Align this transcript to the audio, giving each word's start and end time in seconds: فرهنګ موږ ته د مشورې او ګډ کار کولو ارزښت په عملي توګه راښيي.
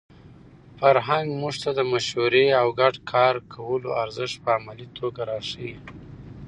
فرهنګ 0.79 1.27
موږ 1.41 1.55
ته 1.63 1.69
د 1.77 1.79
مشورې 1.93 2.45
او 2.59 2.67
ګډ 2.79 2.95
کار 3.11 3.35
کولو 3.53 3.89
ارزښت 4.03 4.37
په 4.43 4.49
عملي 4.57 4.87
توګه 4.99 5.21
راښيي. 5.29 5.75